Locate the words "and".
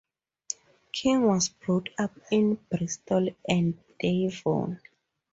3.47-3.77